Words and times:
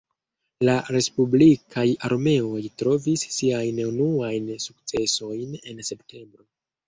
La 0.67 0.73
respublikaj 0.93 1.83
armeoj 2.07 2.61
trovis 2.81 3.27
siajn 3.35 3.81
unuajn 3.89 4.49
sukcesojn 4.67 5.53
en 5.73 5.85
septembro. 5.93 6.43